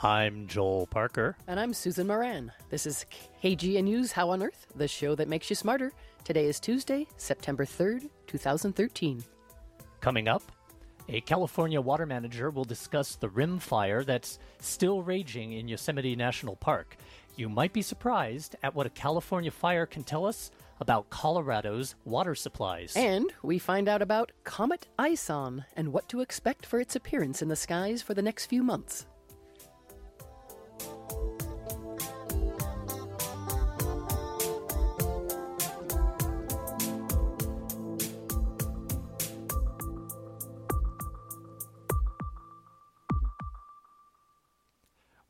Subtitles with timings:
[0.00, 1.36] I'm Joel Parker.
[1.48, 2.52] And I'm Susan Moran.
[2.70, 3.04] This is
[3.42, 5.92] KGNU's How on Earth, the show that makes you smarter.
[6.22, 9.24] Today is Tuesday, September 3rd, 2013.
[10.00, 10.44] Coming up,
[11.08, 16.54] a California water manager will discuss the rim fire that's still raging in Yosemite National
[16.54, 16.96] Park.
[17.34, 22.36] You might be surprised at what a California fire can tell us about Colorado's water
[22.36, 22.92] supplies.
[22.94, 27.48] And we find out about Comet ISON and what to expect for its appearance in
[27.48, 29.04] the skies for the next few months.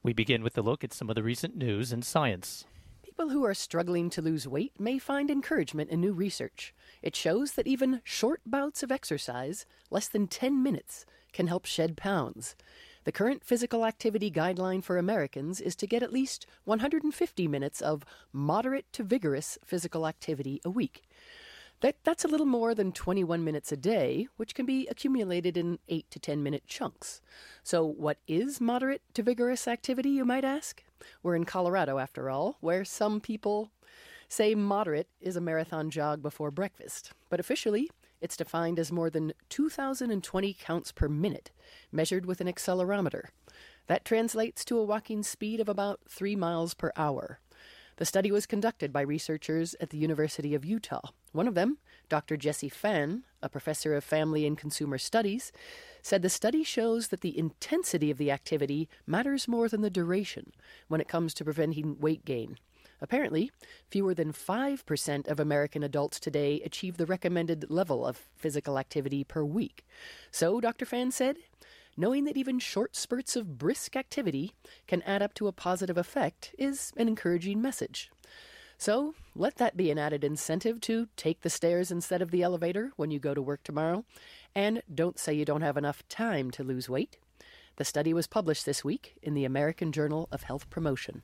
[0.08, 2.64] We begin with a look at some of the recent news in science.
[3.02, 6.72] People who are struggling to lose weight may find encouragement in new research.
[7.02, 11.98] It shows that even short bouts of exercise, less than 10 minutes, can help shed
[11.98, 12.56] pounds.
[13.04, 18.02] The current physical activity guideline for Americans is to get at least 150 minutes of
[18.32, 21.02] moderate to vigorous physical activity a week.
[21.80, 25.78] That, that's a little more than 21 minutes a day, which can be accumulated in
[25.88, 27.20] 8 to 10 minute chunks.
[27.62, 30.82] So, what is moderate to vigorous activity, you might ask?
[31.22, 33.70] We're in Colorado, after all, where some people
[34.28, 37.12] say moderate is a marathon jog before breakfast.
[37.30, 37.88] But officially,
[38.20, 41.52] it's defined as more than 2,020 counts per minute,
[41.92, 43.26] measured with an accelerometer.
[43.86, 47.38] That translates to a walking speed of about 3 miles per hour.
[47.98, 51.10] The study was conducted by researchers at the University of Utah.
[51.32, 52.36] One of them, Dr.
[52.36, 55.50] Jessie Fan, a professor of family and consumer studies,
[56.00, 60.52] said the study shows that the intensity of the activity matters more than the duration
[60.86, 62.58] when it comes to preventing weight gain.
[63.00, 63.50] Apparently,
[63.90, 69.42] fewer than 5% of American adults today achieve the recommended level of physical activity per
[69.42, 69.84] week.
[70.30, 70.86] So, Dr.
[70.86, 71.38] Fan said,
[71.98, 74.52] knowing that even short spurts of brisk activity
[74.86, 78.08] can add up to a positive effect is an encouraging message.
[78.78, 82.92] So, let that be an added incentive to take the stairs instead of the elevator
[82.94, 84.04] when you go to work tomorrow.
[84.54, 87.18] And don't say you don't have enough time to lose weight.
[87.76, 91.22] The study was published this week in the American Journal of Health Promotion.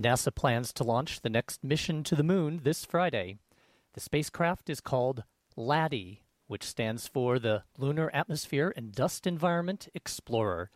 [0.00, 3.38] NASA plans to launch the next mission to the moon this Friday.
[3.94, 5.24] The spacecraft is called
[5.56, 10.68] LADEE, which stands for the Lunar Atmosphere and Dust Environment Explorer.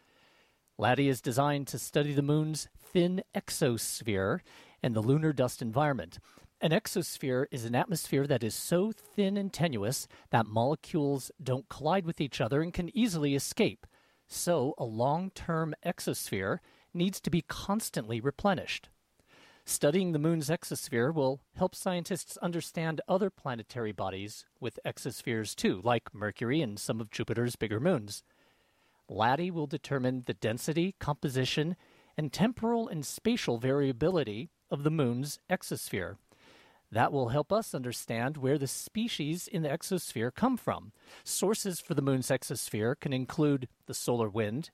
[0.78, 4.38] LADEE is designed to study the moon's thin exosphere
[4.84, 6.20] and the lunar dust environment.
[6.60, 12.06] An exosphere is an atmosphere that is so thin and tenuous that molecules don't collide
[12.06, 13.84] with each other and can easily escape.
[14.28, 16.60] So, a long term exosphere
[16.94, 18.90] needs to be constantly replenished.
[19.66, 26.14] Studying the moon's exosphere will help scientists understand other planetary bodies with exospheres too, like
[26.14, 28.22] Mercury and some of Jupiter's bigger moons.
[29.08, 31.76] LADEE will determine the density, composition,
[32.16, 36.16] and temporal and spatial variability of the moon's exosphere.
[36.92, 40.92] That will help us understand where the species in the exosphere come from.
[41.24, 44.70] Sources for the moon's exosphere can include the solar wind,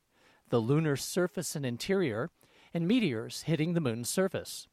[0.48, 2.30] the lunar surface and interior,
[2.74, 4.66] and meteors hitting the moon's surface.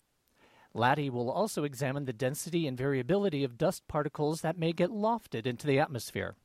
[0.73, 5.45] LADEE will also examine the density and variability of dust particles that may get lofted
[5.45, 6.35] into the atmosphere.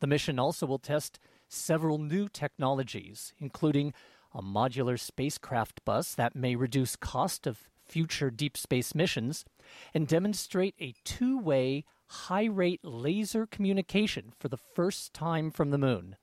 [0.00, 1.18] The mission also will test
[1.48, 3.94] several new technologies, including
[4.34, 9.44] a modular spacecraft bus that may reduce cost of future deep space missions
[9.92, 16.16] and demonstrate a two-way high-rate laser communication for the first time from the moon.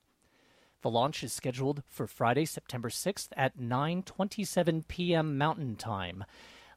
[0.81, 5.37] The launch is scheduled for Friday, September 6th at 9:27 p.m.
[5.37, 6.23] Mountain Time.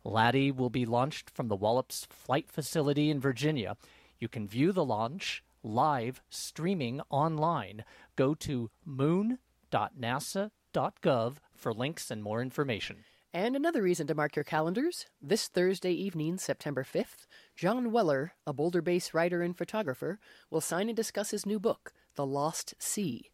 [0.04, 3.76] LADEE will be launched from the Wallops Flight Facility in Virginia.
[4.18, 7.84] You can view the launch live streaming online.
[8.16, 13.04] Go to moon.nasa.gov for links and more information.
[13.32, 18.52] And another reason to mark your calendars this Thursday evening, September 5th, John Weller, a
[18.52, 20.20] Boulder based writer and photographer,
[20.50, 23.32] will sign and discuss his new book, The Lost Sea.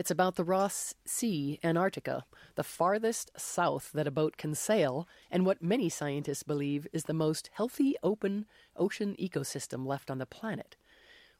[0.00, 2.24] It's about the Ross Sea, Antarctica,
[2.54, 7.12] the farthest south that a boat can sail, and what many scientists believe is the
[7.12, 10.74] most healthy open ocean ecosystem left on the planet.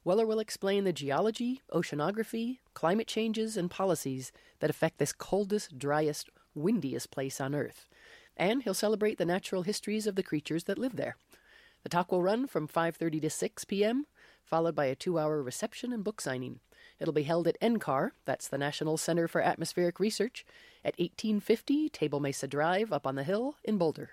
[0.03, 6.29] Weller will explain the geology, oceanography, climate changes, and policies that affect this coldest, driest,
[6.53, 7.87] windiest place on Earth.
[8.37, 11.15] And he'll celebrate the natural histories of the creatures that live there.
[11.81, 14.05] The talk will run from 5:30 to 6 p.m.,
[14.43, 16.59] followed by a 2-hour reception and book signing.
[17.01, 20.45] It'll be held at NCAR, that's the National Center for Atmospheric Research,
[20.85, 24.11] at 1850 Table Mesa Drive up on the hill in Boulder.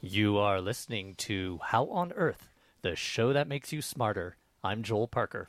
[0.00, 2.48] You are listening to How on Earth,
[2.82, 5.48] the show that makes you smarter I'm Joel Parker.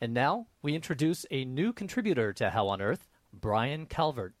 [0.00, 4.34] And now we introduce a new contributor to How on Earth, Brian Calvert.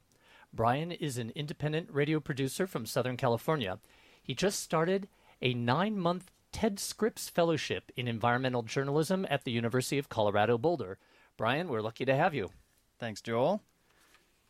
[0.50, 3.78] Brian is an independent radio producer from Southern California.
[4.22, 5.08] He just started
[5.42, 10.96] a nine month Ted Scripps Fellowship in Environmental Journalism at the University of Colorado Boulder.
[11.36, 12.50] Brian, we're lucky to have you.
[12.98, 13.62] Thanks, Joel.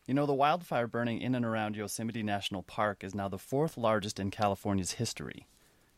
[0.07, 3.77] You know, the wildfire burning in and around Yosemite National Park is now the fourth
[3.77, 5.47] largest in California's history.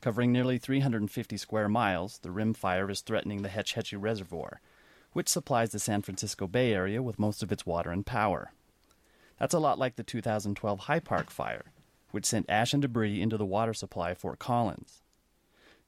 [0.04, 4.60] Covering nearly 350 square miles, the rim fire is threatening the Hetch Hetchy Reservoir,
[5.14, 8.52] which supplies the San Francisco Bay Area with most of its water and power.
[9.38, 11.72] That's a lot like the 2012 High Park fire,
[12.10, 15.00] which sent ash and debris into the water supply at Fort Collins.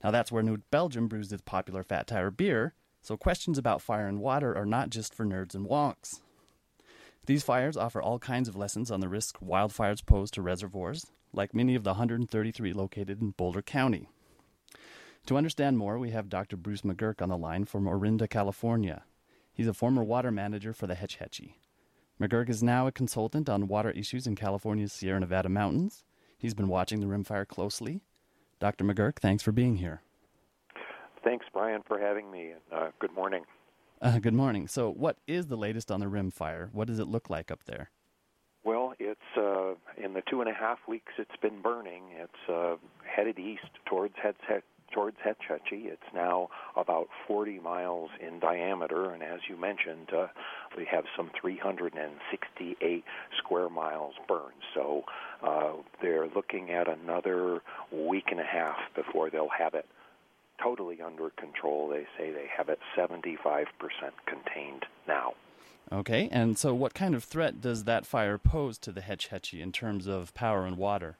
[0.02, 2.72] Now, that's where New Belgium brews its popular Fat Tire beer,
[3.02, 6.20] so questions about fire and water are not just for nerds and wonks.
[7.26, 11.54] These fires offer all kinds of lessons on the risk wildfires pose to reservoirs, like
[11.54, 14.08] many of the 133 located in Boulder County.
[15.26, 16.56] To understand more, we have Dr.
[16.56, 19.02] Bruce McGurk on the line from Orinda, California.
[19.52, 21.58] He's a former water manager for the Hetch Hetchy.
[22.20, 26.04] McGurk is now a consultant on water issues in California's Sierra Nevada mountains.
[26.38, 28.02] He's been watching the rimfire closely.
[28.60, 28.84] Dr.
[28.84, 30.02] McGurk, thanks for being here.
[31.24, 33.44] Thanks, Brian, for having me, and uh, good morning.
[34.00, 34.68] Uh, good morning.
[34.68, 36.68] So, what is the latest on the rim fire?
[36.72, 37.90] What does it look like up there?
[38.98, 42.02] It's uh, in the two and a half weeks it's been burning.
[42.18, 44.36] It's uh, headed east towards Hetch,
[44.92, 45.86] towards Hetch Hetchy.
[45.88, 50.28] It's now about 40 miles in diameter, and as you mentioned, uh,
[50.76, 53.04] we have some 368
[53.38, 54.62] square miles burned.
[54.74, 55.02] So
[55.42, 57.60] uh, they're looking at another
[57.92, 59.86] week and a half before they'll have it
[60.62, 61.88] totally under control.
[61.88, 63.66] They say they have it 75%
[64.26, 65.34] contained now.
[65.92, 69.62] Okay, and so what kind of threat does that fire pose to the Hetch Hetchy
[69.62, 71.16] in terms of power and water?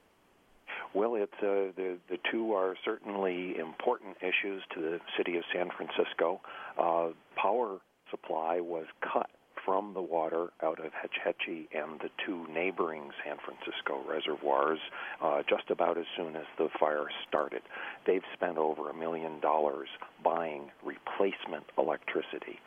[0.93, 5.69] Well, it's uh, the the two are certainly important issues to the city of San
[5.69, 6.41] Francisco.
[6.77, 7.77] Uh, power
[8.09, 9.29] supply was cut
[9.67, 14.79] from the water out of Hetch Hetchy and the two neighboring San Francisco reservoirs
[15.21, 17.61] uh, just about as soon as the fire started.
[18.05, 19.89] They've spent over a million dollars
[20.23, 22.59] buying replacement electricity.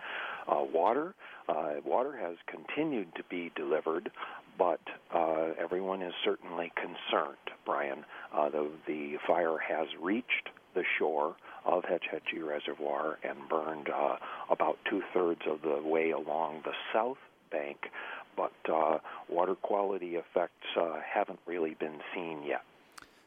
[0.51, 1.15] Uh, water,
[1.49, 4.11] uh, water has continued to be delivered,
[4.59, 4.81] but
[5.15, 7.37] uh, everyone is certainly concerned.
[7.65, 8.05] Brian,
[8.35, 14.17] uh, the the fire has reached the shore of Hetch Hetchy Reservoir and burned uh,
[14.51, 17.19] about two thirds of the way along the south
[17.53, 17.79] bank,
[18.37, 18.99] but uh,
[19.29, 20.67] water quality effects
[21.15, 22.63] haven't really been seen yet.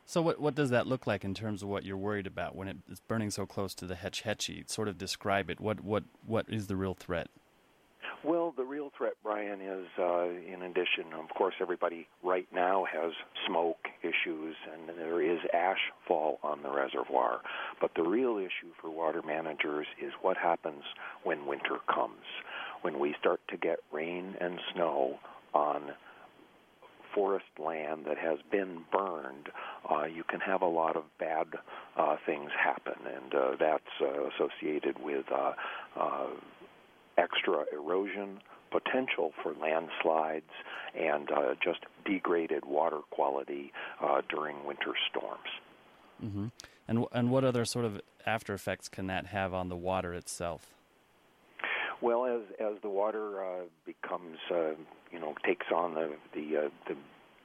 [0.05, 2.67] So, what what does that look like in terms of what you're worried about when
[2.89, 4.63] it's burning so close to the Hetch Hetchy?
[4.67, 5.59] Sort of describe it.
[5.59, 7.29] What what what is the real threat?
[8.23, 13.11] Well, the real threat, Brian, is uh, in addition, of course, everybody right now has
[13.45, 17.41] smoke issues and there is ash fall on the reservoir.
[17.81, 20.83] But the real issue for water managers is what happens
[21.23, 22.23] when winter comes.
[22.81, 25.19] When we start to get rain and snow
[25.53, 25.91] on
[27.13, 29.50] forest land that has been burned,
[29.89, 31.47] uh, you can have a lot of bad
[31.97, 35.53] uh, things happen, and uh, that's uh, associated with uh,
[35.99, 36.27] uh,
[37.17, 38.39] extra erosion,
[38.71, 40.51] potential for landslides,
[40.99, 43.71] and uh, just degraded water quality
[44.01, 45.49] uh, during winter storms.
[46.23, 46.47] Mm-hmm.
[46.87, 50.73] And and what other sort of after effects can that have on the water itself?
[52.01, 54.71] Well, as as the water uh, becomes, uh,
[55.11, 56.95] you know, takes on the the, uh, the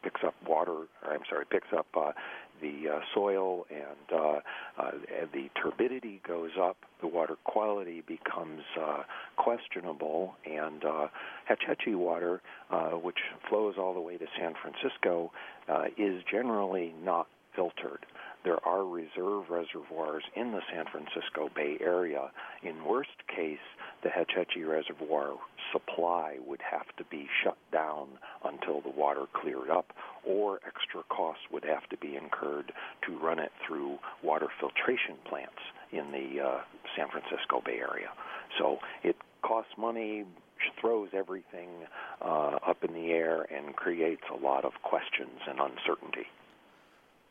[0.03, 2.13] picks up water, or I'm sorry, picks up uh,
[2.61, 4.41] the uh, soil and uh,
[4.79, 4.91] uh,
[5.33, 9.03] the turbidity goes up, the water quality becomes uh,
[9.37, 11.07] questionable, and uh,
[11.45, 15.31] Hetch Hetchy water, uh, which flows all the way to San Francisco,
[15.69, 18.07] uh, is generally not filtered.
[18.45, 22.31] There are reserve reservoirs in the San Francisco Bay Area.
[22.63, 23.59] In worst case,
[24.03, 25.35] the Hetch Hetchy Reservoir
[25.73, 28.09] supply would have to be shut down
[28.45, 29.93] until the water cleared up,
[30.25, 32.73] or extra costs would have to be incurred
[33.07, 35.61] to run it through water filtration plants
[35.93, 36.61] in the uh,
[36.97, 38.09] San Francisco Bay Area.
[38.59, 40.25] So it costs money,
[40.81, 41.69] throws everything
[42.23, 46.27] uh, up in the air, and creates a lot of questions and uncertainty.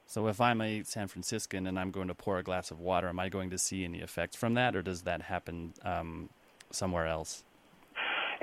[0.06, 3.10] So if I'm a San Franciscan and I'm going to pour a glass of water,
[3.10, 6.30] am I going to see any effects from that, or does that happen um,
[6.72, 7.44] somewhere else?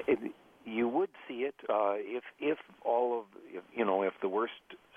[0.06, 0.18] It,
[0.64, 4.52] you would see it uh, if if all of if, you know if the worst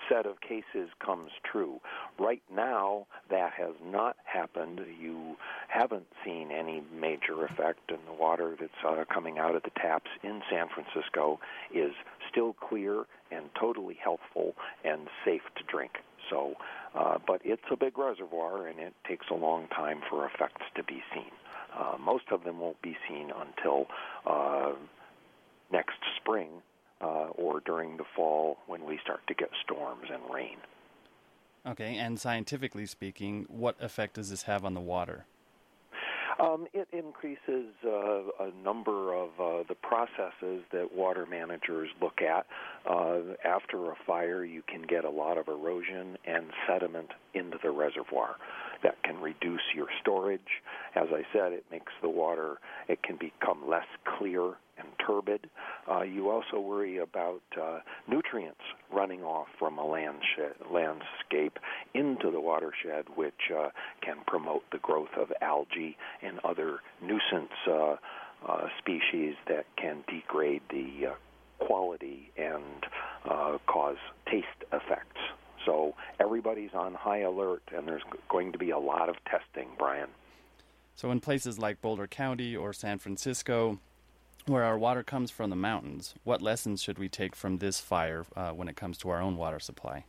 [0.08, 1.80] set of cases comes true.
[2.18, 4.80] Right now, that has not happened.
[5.00, 5.36] You
[5.68, 10.10] haven't seen any major effect, and the water that's uh, coming out of the taps
[10.22, 11.38] in San Francisco
[11.74, 11.92] is
[12.30, 14.54] still clear and totally healthful
[14.84, 15.92] and safe to drink.
[16.30, 16.54] So,
[16.94, 20.82] uh, but it's a big reservoir, and it takes a long time for effects to
[20.82, 21.30] be seen.
[21.76, 23.86] Uh, most of them won't be seen until
[24.26, 24.72] uh,
[25.72, 26.48] next spring
[27.00, 30.56] uh, or during the fall when we start to get storms and rain.
[31.66, 35.26] Okay, and scientifically speaking, what effect does this have on the water?
[36.40, 37.90] Um, it increases uh,
[38.40, 42.46] a number of uh, the processes that water managers look at.
[42.88, 47.70] Uh, after a fire, you can get a lot of erosion and sediment into the
[47.70, 48.36] reservoir.
[48.84, 50.62] That can reduce your storage.
[50.94, 53.86] As I said, it makes the water, it can become less
[54.18, 55.48] clear and turbid.
[55.90, 58.60] Uh, you also worry about uh, nutrients
[58.92, 61.58] running off from a landscape
[61.94, 63.68] into the watershed, which uh,
[64.00, 67.96] can promote the growth of algae and other nuisance uh,
[68.46, 71.14] uh, species that can degrade the uh,
[71.58, 72.86] quality and
[73.28, 73.96] uh, cause
[74.30, 75.20] taste effects.
[75.66, 80.08] So everybody's on high alert, and there's going to be a lot of testing, Brian.
[80.94, 83.78] So, in places like Boulder County or San Francisco,
[84.48, 88.24] where our water comes from the mountains, what lessons should we take from this fire
[88.36, 90.04] uh, when it comes to our own water supply?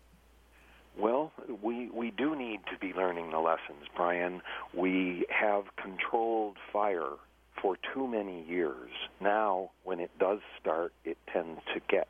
[0.97, 1.31] Well,
[1.61, 4.41] we we do need to be learning the lessons, Brian.
[4.73, 7.13] We have controlled fire
[7.61, 8.91] for too many years.
[9.21, 12.07] Now, when it does start, it tends to get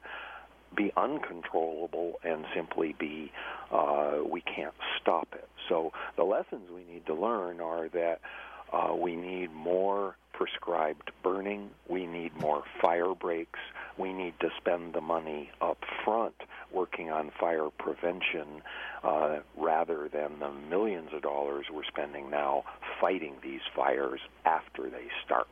[0.76, 3.32] be uncontrollable and simply be
[3.72, 5.48] uh, we can't stop it.
[5.68, 8.22] So the lessons we need to learn are that
[8.72, 11.70] uh, we need more prescribed burning.
[11.90, 13.60] We need more fire breaks.
[13.98, 16.36] We need to spend the money up front
[16.72, 18.62] working on fire prevention
[19.04, 22.64] uh, rather than the millions of dollars we're spending now
[23.02, 25.48] fighting these fires after they start.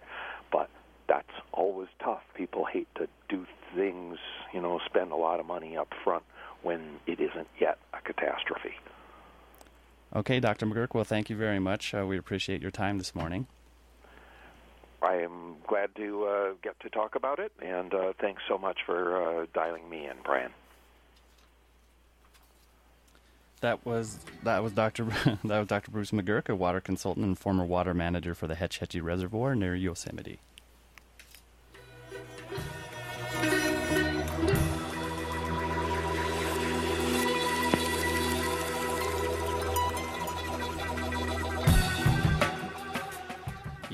[0.52, 0.70] But
[1.10, 2.22] that's always tough.
[2.36, 3.46] People hate to do
[3.76, 4.18] things,
[4.54, 6.24] you know, spend a lot of money up front
[6.62, 8.76] when it isn't yet a catastrophe.
[10.16, 10.66] Okay, Dr.
[10.66, 11.94] McGurk, well, thank you very much.
[11.94, 13.48] Uh, we appreciate your time this morning.
[15.02, 18.80] I am glad to uh, get to talk about it, and uh, thanks so much
[18.86, 20.52] for uh, dialing me in, Brian.
[23.62, 25.06] That was that was Dr.
[25.44, 25.92] that was Dr.
[25.92, 29.76] Bruce McGurk, a water consultant and former water manager for the Hetch Hetchy Reservoir near
[29.76, 30.40] Yosemite.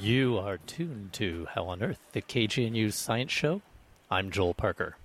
[0.04, 3.62] You are tuned to How on Earth, the KGNU Science Show.
[4.12, 4.98] I'm Joel Parker.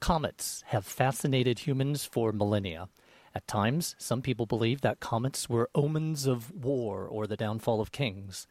[0.00, 2.88] Comets have fascinated humans for millennia.
[3.34, 7.92] At times, some people believe that comets were omens of war or the downfall of
[7.92, 8.46] kings.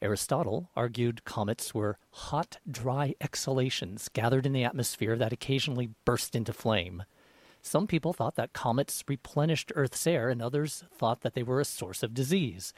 [0.00, 6.54] Aristotle argued comets were hot, dry exhalations gathered in the atmosphere that occasionally burst into
[6.54, 7.02] flame.
[7.60, 11.66] Some people thought that comets replenished Earth's air, and others thought that they were a
[11.66, 12.72] source of disease.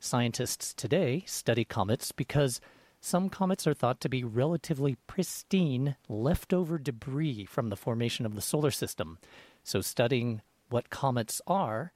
[0.00, 2.60] Scientists today study comets because
[3.00, 8.40] some comets are thought to be relatively pristine leftover debris from the formation of the
[8.40, 9.18] solar system.
[9.64, 11.92] So, studying what comets are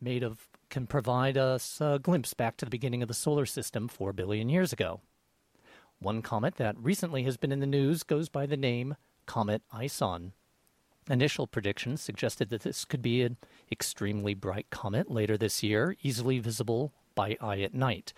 [0.00, 3.88] made of can provide us a glimpse back to the beginning of the solar system
[3.88, 5.00] 4 billion years ago.
[5.98, 10.32] One comet that recently has been in the news goes by the name Comet ISON.
[11.08, 13.38] Initial predictions suggested that this could be an
[13.72, 18.12] extremely bright comet later this year, easily visible by eye at night.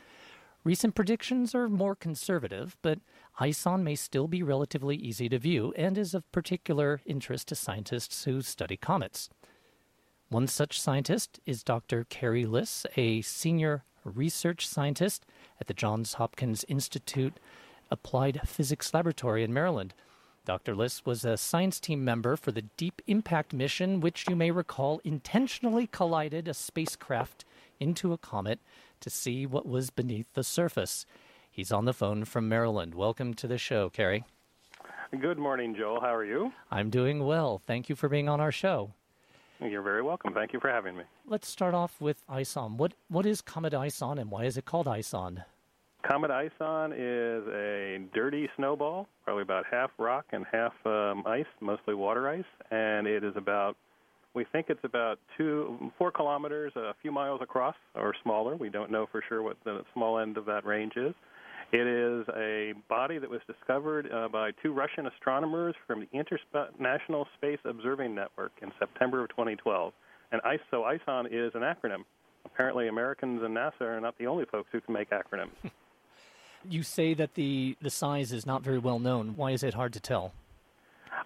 [0.64, 2.98] Recent predictions are more conservative, but
[3.40, 8.24] ISON may still be relatively easy to view and is of particular interest to scientists
[8.24, 9.30] who study comets.
[10.28, 12.04] One such scientist is Dr.
[12.04, 15.24] Carey Lisse, a senior research scientist
[15.58, 17.40] at the Johns Hopkins Institute
[17.90, 19.94] Applied Physics Laboratory in Maryland.
[20.44, 20.74] Dr.
[20.74, 25.00] Lisse was a science team member for the Deep Impact mission, which you may recall
[25.04, 27.44] intentionally collided a spacecraft
[27.80, 28.60] into a comet
[29.00, 31.06] to see what was beneath the surface.
[31.50, 32.94] He's on the phone from Maryland.
[32.94, 34.24] Welcome to the show, Carey.
[35.20, 36.00] Good morning, Joel.
[36.00, 36.52] How are you?
[36.70, 37.60] I'm doing well.
[37.66, 38.92] Thank you for being on our show.
[39.60, 40.34] You're very welcome.
[40.34, 41.04] Thank you for having me.
[41.26, 42.76] Let's start off with ISON.
[42.76, 45.42] What what is Comet ISON and why is it called ISON?
[46.06, 51.94] Comet ISON is a dirty snowball, probably about half rock and half um, ice, mostly
[51.94, 53.76] water ice, and it is about
[54.34, 58.56] we think it's about two, four kilometers, a few miles across, or smaller.
[58.56, 61.14] We don't know for sure what the small end of that range is.
[61.70, 67.26] It is a body that was discovered uh, by two Russian astronomers from the International
[67.36, 69.92] Space Observing Network in September of 2012.
[70.32, 72.04] And ISO, ISON is an acronym.
[72.46, 75.50] Apparently, Americans and NASA are not the only folks who can make acronyms.
[76.68, 79.34] you say that the, the size is not very well known.
[79.36, 80.32] Why is it hard to tell?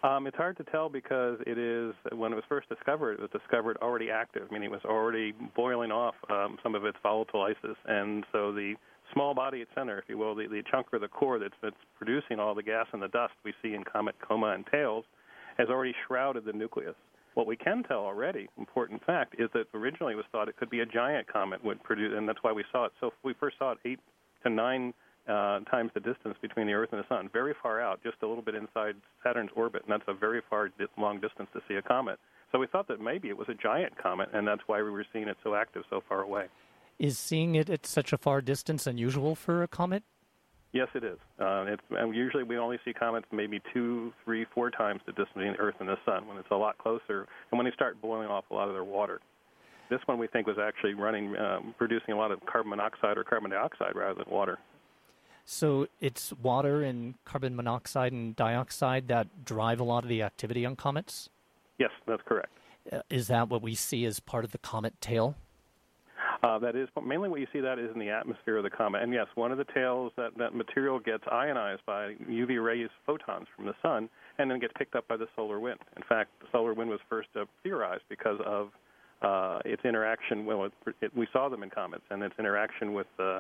[0.03, 3.31] Um, it's hard to tell because it is when it was first discovered, it was
[3.31, 7.77] discovered already active, meaning it was already boiling off um, some of its volatile ices,
[7.87, 8.75] and so the
[9.13, 11.77] small body at center, if you will, the, the chunk or the core that's, that's
[11.97, 15.05] producing all the gas and the dust we see in comet coma and tails,
[15.57, 16.97] has already shrouded the nucleus.
[17.35, 20.71] What we can tell already, important fact, is that originally it was thought it could
[20.71, 22.93] be a giant comet would produce, and that's why we saw it.
[23.01, 24.01] So we first saw it eight
[24.43, 24.93] to nine
[25.29, 28.26] uh, times the distance between the Earth and the Sun, very far out, just a
[28.26, 31.83] little bit inside Saturn's orbit, and that's a very far, long distance to see a
[31.83, 32.19] comet.
[32.50, 35.07] So we thought that maybe it was a giant comet, and that's why we were
[35.12, 36.47] seeing it so active so far away.
[36.99, 40.02] Is seeing it at such a far distance unusual for a comet?
[40.73, 41.19] Yes, it is.
[41.38, 45.35] Uh, it's, and usually we only see comets maybe two, three, four times the distance
[45.35, 48.00] between the Earth and the Sun when it's a lot closer, and when they start
[48.00, 49.21] boiling off a lot of their water.
[49.91, 53.25] This one we think was actually running, um, producing a lot of carbon monoxide or
[53.25, 54.59] carbon dioxide rather than water.
[55.45, 60.65] So it's water and carbon monoxide and dioxide that drive a lot of the activity
[60.65, 61.29] on comets?
[61.79, 62.53] Yes, that's correct.
[62.91, 65.37] Uh, is that what we see as part of the comet tail?
[66.43, 67.61] Uh, that is mainly what you see.
[67.61, 70.37] That is in the atmosphere of the comet, and yes, one of the tails that
[70.39, 74.09] that material gets ionized by UV rays, photons from the sun,
[74.39, 75.79] and then gets picked up by the solar wind.
[75.97, 78.71] In fact, the solar wind was first uh, theorized because of
[79.23, 80.45] uh, its interaction.
[80.45, 83.39] Well, it, it, we saw them in comets, and its interaction with uh,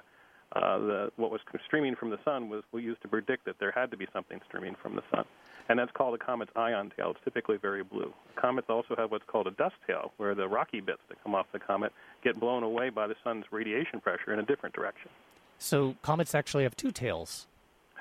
[0.54, 3.70] uh, the, what was streaming from the sun was we used to predict that there
[3.70, 5.24] had to be something streaming from the sun.
[5.68, 7.12] And that's called a comet's ion tail.
[7.12, 8.12] It's typically very blue.
[8.36, 11.46] Comets also have what's called a dust tail, where the rocky bits that come off
[11.52, 11.92] the comet
[12.22, 15.10] get blown away by the sun's radiation pressure in a different direction.
[15.58, 17.46] So comets actually have two tails.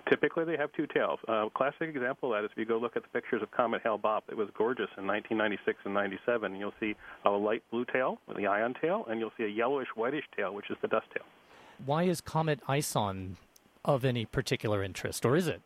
[0.10, 1.20] Typically, they have two tails.
[1.28, 3.52] A uh, classic example of that is if you go look at the pictures of
[3.52, 4.24] Comet Hale-Bopp.
[4.30, 6.56] It was gorgeous in 1996 and 97.
[6.56, 10.26] You'll see a light blue tail, the ion tail, and you'll see a yellowish whitish
[10.36, 11.24] tail, which is the dust tail.
[11.86, 13.38] Why is Comet ISON
[13.84, 15.62] of any particular interest, or is it?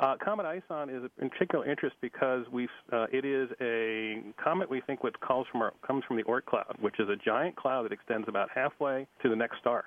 [0.00, 4.80] Uh, comet ISON is of particular interest because we uh, it is a comet we
[4.80, 7.84] think what calls from our, comes from the Oort cloud, which is a giant cloud
[7.84, 9.84] that extends about halfway to the next star,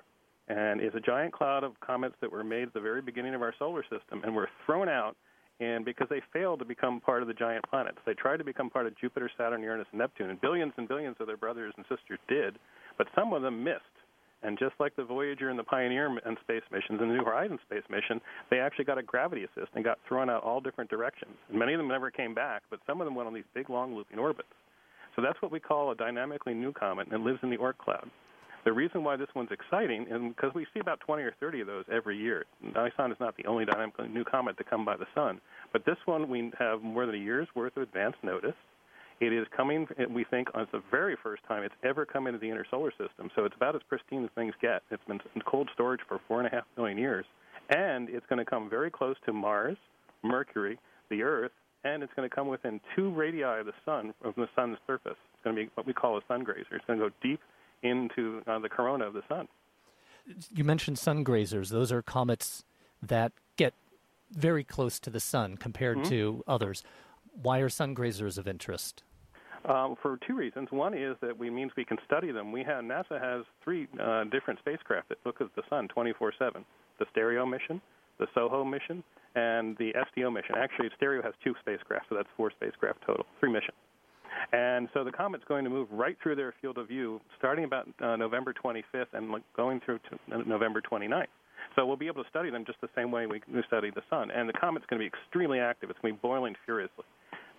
[0.48, 3.42] and is a giant cloud of comets that were made at the very beginning of
[3.42, 5.16] our solar system and were thrown out.
[5.60, 8.70] And because they failed to become part of the giant planets, they tried to become
[8.70, 11.84] part of Jupiter, Saturn, Uranus, and Neptune, and billions and billions of their brothers and
[11.88, 12.58] sisters did,
[12.96, 13.82] but some of them missed
[14.42, 17.60] and just like the Voyager and the Pioneer and space missions and the New Horizons
[17.66, 18.20] space mission,
[18.50, 21.34] they actually got a gravity assist and got thrown out all different directions.
[21.48, 23.68] And many of them never came back, but some of them went on these big,
[23.68, 24.48] long looping orbits.
[25.16, 27.78] So that's what we call a dynamically new comet, and it lives in the Oort
[27.78, 28.08] cloud.
[28.64, 31.66] The reason why this one's exciting is because we see about 20 or 30 of
[31.66, 32.44] those every year.
[32.76, 35.40] ISON is not the only dynamically new comet to come by the sun,
[35.72, 38.54] but this one we have more than a year's worth of advance notice.
[39.20, 42.48] It is coming, we think, as the very first time it's ever come into the
[42.48, 43.30] inner solar system.
[43.34, 44.82] So it's about as pristine as things get.
[44.90, 47.26] It's been in cold storage for four and a half million years.
[47.68, 49.76] And it's going to come very close to Mars,
[50.22, 50.78] Mercury,
[51.10, 51.50] the Earth,
[51.84, 55.16] and it's going to come within two radii of the sun, from the sun's surface.
[55.34, 56.76] It's going to be what we call a sun grazer.
[56.76, 57.40] It's going to go deep
[57.82, 59.48] into uh, the corona of the sun.
[60.54, 61.70] You mentioned sun grazers.
[61.70, 62.64] Those are comets
[63.02, 63.74] that get
[64.30, 66.10] very close to the sun compared mm-hmm.
[66.10, 66.82] to others.
[67.40, 69.02] Why are sun grazers of interest?
[69.64, 70.68] Um, for two reasons.
[70.70, 72.52] One is that we means we can study them.
[72.52, 76.64] We have NASA has three uh, different spacecraft that look at the sun 24/7:
[77.00, 77.80] the Stereo mission,
[78.18, 79.02] the SOHO mission,
[79.34, 80.54] and the SDO mission.
[80.56, 83.76] Actually, Stereo has two spacecraft, so that's four spacecraft total, three missions.
[84.52, 87.88] And so the comet's going to move right through their field of view, starting about
[88.00, 91.26] uh, November 25th and going through to November 29th.
[91.76, 94.30] So we'll be able to study them just the same way we study the sun.
[94.30, 95.90] And the comet's going to be extremely active.
[95.90, 97.04] It's going to be boiling furiously.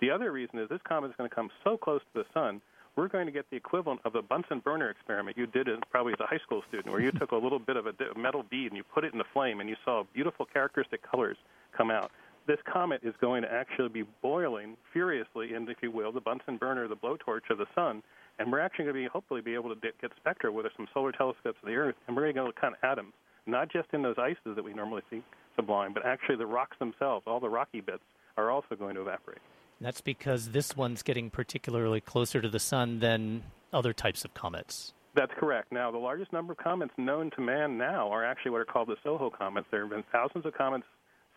[0.01, 2.61] The other reason is this comet is going to come so close to the sun,
[2.95, 6.13] we're going to get the equivalent of the Bunsen burner experiment you did as, probably
[6.13, 8.67] as a high school student, where you took a little bit of a metal bead
[8.67, 11.37] and you put it in the flame and you saw beautiful characteristic colors
[11.75, 12.11] come out.
[12.47, 16.57] This comet is going to actually be boiling furiously in, if you will, the Bunsen
[16.57, 18.01] burner, the blowtorch of the sun,
[18.39, 21.11] and we're actually going to be hopefully be able to get spectra with some solar
[21.11, 23.13] telescopes of the Earth, and we're going to count atoms,
[23.45, 25.21] not just in those ices that we normally see
[25.55, 28.03] sublime, but actually the rocks themselves, all the rocky bits,
[28.37, 29.39] are also going to evaporate.
[29.81, 34.93] That's because this one's getting particularly closer to the sun than other types of comets.
[35.15, 35.71] That's correct.
[35.71, 38.89] Now, the largest number of comets known to man now are actually what are called
[38.89, 39.67] the SOHO comets.
[39.71, 40.85] There have been thousands of comets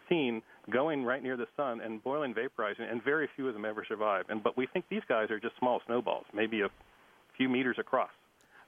[0.09, 3.85] seen going right near the sun and boiling, vaporizing, and very few of them ever
[3.87, 4.24] survive.
[4.28, 6.68] And but we think these guys are just small snowballs, maybe a
[7.37, 8.11] few meters across.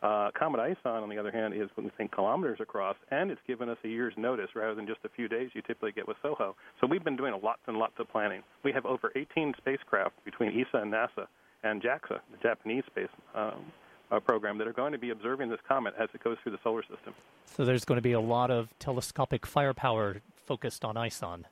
[0.02, 3.40] Uh, Comet ISON, on the other hand, is what we think kilometers across, and it's
[3.46, 6.16] given us a year's notice rather than just a few days you typically get with
[6.22, 6.54] SOHO.
[6.80, 8.42] So we've been doing lots and lots of planning.
[8.64, 11.26] We have over 18 spacecraft between ESA and NASA
[11.62, 13.64] and JAXA, the Japanese space um,
[14.10, 16.58] uh, program, that are going to be observing this comet as it goes through the
[16.62, 17.14] solar system.
[17.46, 21.46] So there's going to be a lot of telescopic firepower focused on ISON.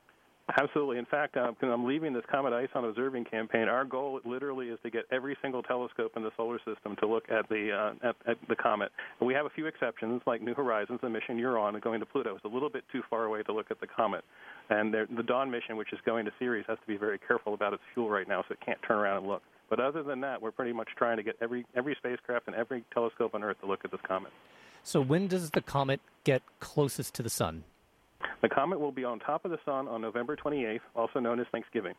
[0.59, 0.99] Absolutely.
[0.99, 3.69] In fact, uh, I'm leaving this Comet ISON observing campaign.
[3.69, 7.25] Our goal literally is to get every single telescope in the solar system to look
[7.31, 8.91] at the uh, at, at, the comet.
[9.21, 12.07] And we have a few exceptions, like New Horizons, the mission you're on, going to
[12.07, 12.35] Pluto.
[12.35, 14.25] It's a little bit too far away to look at the comet.
[14.69, 17.73] And the Dawn mission, which is going to Ceres, has to be very careful about
[17.73, 19.43] its fuel right now, so it can't turn around and look.
[19.71, 22.85] But other than that, we're pretty much trying to get every every spacecraft and every
[22.93, 24.33] telescope on Earth to look at this comet.
[24.83, 27.63] So when does the comet get closest to the sun?
[28.43, 31.47] The comet will be on top of the sun on November 28th, also known as
[31.53, 31.95] Thanksgiving.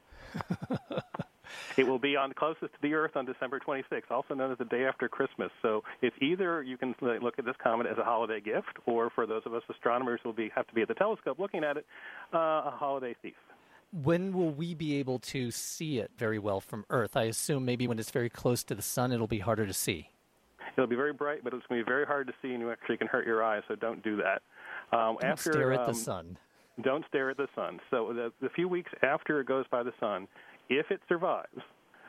[1.77, 4.65] it will be on closest to the Earth on December 26th, also known as the
[4.65, 5.51] day after Christmas.
[5.61, 9.25] So it's either you can look at this comet as a holiday gift, or for
[9.25, 11.77] those of us astronomers who will be have to be at the telescope looking at
[11.77, 11.85] it,
[12.33, 13.35] uh, a holiday thief.
[13.93, 17.15] When will we be able to see it very well from Earth?
[17.15, 20.09] I assume maybe when it's very close to the sun, it'll be harder to see.
[20.75, 22.71] It'll be very bright, but it's going to be very hard to see, and you
[22.71, 23.61] actually can hurt your eyes.
[23.67, 24.41] So don't do that.
[24.93, 26.37] Um, don't after, stare at um, the sun.
[26.81, 27.79] Don't stare at the sun.
[27.91, 30.27] So the, the few weeks after it goes by the sun,
[30.69, 31.61] if it survives,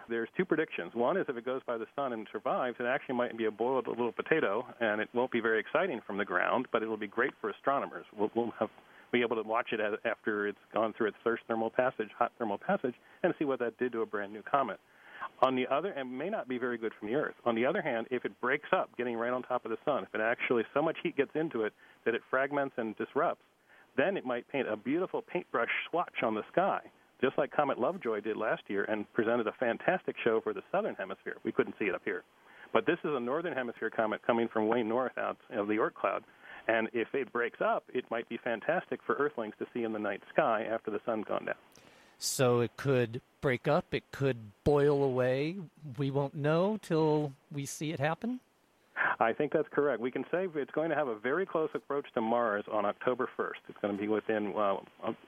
[0.08, 0.94] there's two predictions.
[0.94, 3.50] One is if it goes by the sun and survives, it actually might be a
[3.50, 7.06] boiled little potato, and it won't be very exciting from the ground, but it'll be
[7.06, 8.04] great for astronomers.
[8.16, 8.70] We'll, we'll have,
[9.12, 12.58] be able to watch it after it's gone through its first thermal passage, hot thermal
[12.58, 14.78] passage, and see what that did to a brand new comet.
[15.42, 17.34] On the other, and may not be very good from the Earth.
[17.44, 20.04] On the other hand, if it breaks up, getting right on top of the sun,
[20.04, 21.72] if it actually so much heat gets into it
[22.04, 23.42] that it fragments and disrupts,
[23.96, 26.80] then it might paint a beautiful paintbrush swatch on the sky,
[27.20, 30.94] just like Comet Lovejoy did last year and presented a fantastic show for the southern
[30.94, 31.36] hemisphere.
[31.44, 32.22] We couldn't see it up here.
[32.72, 35.94] But this is a northern hemisphere comet coming from way north out of the Oort
[35.94, 36.24] cloud.
[36.66, 39.98] And if it breaks up, it might be fantastic for Earthlings to see in the
[39.98, 41.54] night sky after the sun's gone down.
[42.24, 45.56] So it could break up, it could boil away.
[45.98, 48.40] We won't know till we see it happen?
[49.20, 50.00] I think that's correct.
[50.00, 53.28] We can say it's going to have a very close approach to Mars on October
[53.38, 53.68] 1st.
[53.68, 54.76] It's going to be within uh,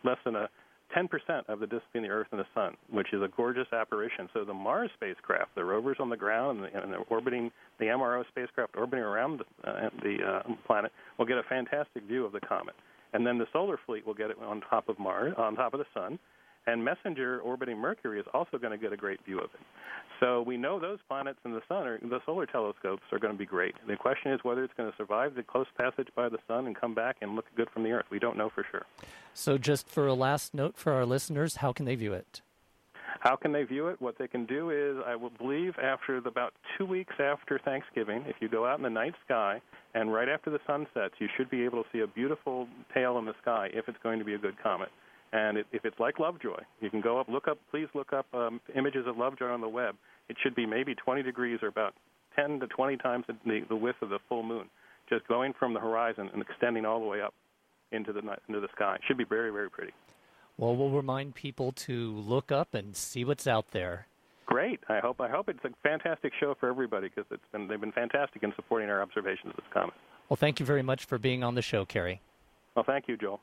[0.05, 0.49] less than a
[0.97, 1.09] 10%
[1.49, 4.31] of the distance between the Earth and the Sun, which is a gorgeous apparition.
[4.33, 8.27] So the Mars spacecraft, the rovers on the ground and, the, and orbiting the MRO
[8.29, 12.41] spacecraft orbiting around the, uh, the uh, planet, will get a fantastic view of the
[12.41, 12.75] comet.
[13.13, 15.81] And then the solar fleet will get it on top of Mars, on top of
[15.81, 16.19] the Sun,
[16.67, 19.61] and Messenger orbiting Mercury is also going to get a great view of it.
[20.21, 23.39] So we know those planets in the sun, are, the solar telescopes, are going to
[23.39, 23.75] be great.
[23.87, 26.75] The question is whether it's going to survive the close passage by the sun and
[26.75, 28.07] come back and look good from the Earth.
[28.11, 28.87] We don't know for sure.
[29.35, 32.41] So, just for a last note for our listeners, how can they view it?
[33.21, 34.01] How can they view it?
[34.01, 38.25] What they can do is, I will believe, after the, about two weeks after Thanksgiving,
[38.27, 39.61] if you go out in the night sky
[39.95, 43.19] and right after the sun sets, you should be able to see a beautiful tail
[43.19, 44.89] in the sky if it's going to be a good comet.
[45.37, 48.27] And it, if it's like Lovejoy, you can go up, look up, please look up
[48.33, 49.95] um, images of Lovejoy on the web.
[50.31, 51.93] It should be maybe 20 degrees or about
[52.37, 54.65] 10 to 20 times the, the width of the full moon,
[55.11, 57.35] just going from the horizon and extending all the way up
[57.93, 58.95] into the night, into the sky.
[58.95, 59.93] It should be very, very pretty.
[60.57, 64.07] Well, we'll remind people to look up and see what's out there.
[64.47, 64.81] Great.
[64.89, 67.93] I hope I hope it's a fantastic show for everybody because it's been they've been
[67.93, 69.95] fantastic in supporting our observations of this comet.
[70.31, 72.23] Well, thank you very much for being on the show, Carey.
[72.75, 73.41] Well, thank you, Joel.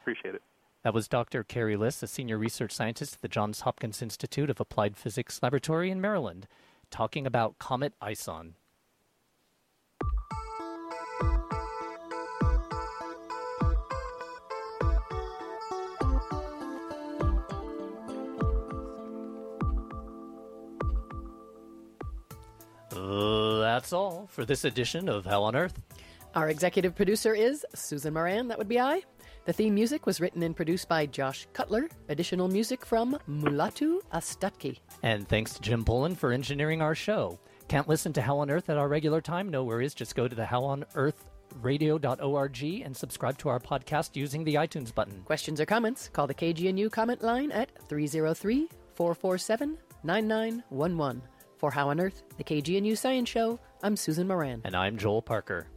[0.00, 0.42] Appreciate it.
[0.86, 1.42] That was Dr.
[1.42, 5.90] Carey Lisse, a senior research scientist at the Johns Hopkins Institute of Applied Physics Laboratory
[5.90, 6.46] in Maryland,
[6.92, 8.54] talking about Comet ISON.
[23.58, 25.82] that's all for this edition of How on Earth.
[26.36, 29.02] Our executive producer is Susan Moran, that would be I.
[29.46, 31.88] The theme music was written and produced by Josh Cutler.
[32.08, 34.80] Additional music from Mulatu Astatke.
[35.04, 37.38] And thanks to Jim Poland for engineering our show.
[37.68, 39.48] Can't listen to How on Earth at our regular time?
[39.48, 39.94] No worries.
[39.94, 41.26] Just go to the How on Earth
[41.62, 45.22] radio.org and subscribe to our podcast using the iTunes button.
[45.22, 46.08] Questions or comments?
[46.08, 51.22] Call the KGNU comment line at 303 447 9911.
[51.58, 54.60] For How on Earth, the KGNU Science Show, I'm Susan Moran.
[54.64, 55.68] And I'm Joel Parker.